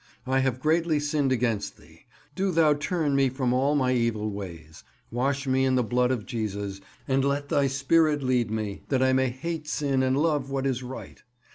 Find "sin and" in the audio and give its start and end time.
9.67-10.17